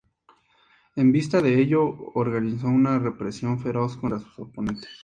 [0.95, 1.83] En vista de ello
[2.15, 4.89] organizó una represión feroz contra sus oponentes.